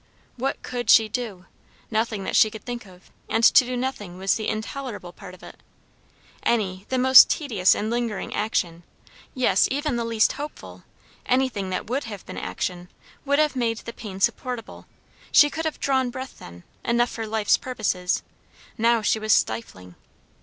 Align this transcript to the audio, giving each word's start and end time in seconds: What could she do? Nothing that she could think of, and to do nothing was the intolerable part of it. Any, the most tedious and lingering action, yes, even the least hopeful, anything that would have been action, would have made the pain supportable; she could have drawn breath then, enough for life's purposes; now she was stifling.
What 0.35 0.63
could 0.63 0.89
she 0.89 1.07
do? 1.07 1.45
Nothing 1.91 2.23
that 2.23 2.35
she 2.35 2.49
could 2.49 2.63
think 2.63 2.87
of, 2.87 3.11
and 3.29 3.43
to 3.43 3.63
do 3.63 3.77
nothing 3.77 4.17
was 4.17 4.33
the 4.33 4.47
intolerable 4.47 5.13
part 5.13 5.35
of 5.35 5.43
it. 5.43 5.59
Any, 6.41 6.87
the 6.89 6.97
most 6.97 7.29
tedious 7.29 7.75
and 7.75 7.91
lingering 7.91 8.33
action, 8.33 8.81
yes, 9.35 9.67
even 9.69 9.97
the 9.97 10.03
least 10.03 10.31
hopeful, 10.31 10.85
anything 11.27 11.69
that 11.69 11.87
would 11.87 12.05
have 12.05 12.25
been 12.25 12.39
action, 12.39 12.89
would 13.25 13.37
have 13.37 13.55
made 13.55 13.77
the 13.77 13.93
pain 13.93 14.19
supportable; 14.19 14.87
she 15.31 15.51
could 15.51 15.65
have 15.65 15.79
drawn 15.79 16.09
breath 16.09 16.39
then, 16.39 16.63
enough 16.83 17.11
for 17.11 17.27
life's 17.27 17.57
purposes; 17.57 18.23
now 18.79 19.03
she 19.03 19.19
was 19.19 19.31
stifling. 19.33 19.93